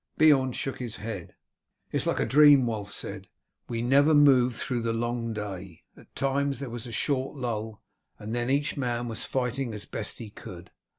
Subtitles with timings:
[0.17, 1.35] Beorn shook his head.
[1.91, 3.27] "It is like a dream," Wulf said.
[3.69, 5.83] "We never moved through the long day.
[5.95, 7.83] At times there was a short lull,
[8.17, 10.71] and then each man was fighting as best he could.